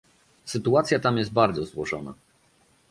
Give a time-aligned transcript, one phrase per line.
[0.45, 2.13] Sytuacja tam jest bardzo złożona